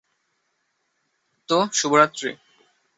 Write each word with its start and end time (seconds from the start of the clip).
তো, 1.49 1.57
শুভরাত্রি। 1.73 2.29